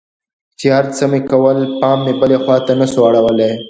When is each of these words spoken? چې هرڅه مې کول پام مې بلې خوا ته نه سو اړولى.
چې 0.59 0.67
هرڅه 0.75 1.03
مې 1.11 1.19
کول 1.31 1.57
پام 1.79 1.97
مې 2.05 2.13
بلې 2.21 2.37
خوا 2.43 2.57
ته 2.65 2.73
نه 2.79 2.85
سو 2.93 2.99
اړولى. 3.09 3.51